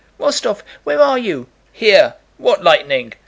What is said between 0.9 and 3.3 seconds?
are you?" "Here. What lightning!"